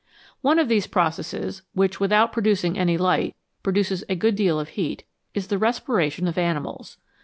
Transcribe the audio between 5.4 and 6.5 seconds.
the respiration of